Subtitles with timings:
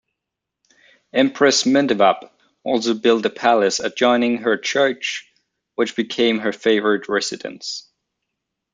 [1.13, 2.31] Empress Mentewab
[2.63, 5.31] also built a palace adjoining her church,
[5.75, 7.87] which became her favored residence.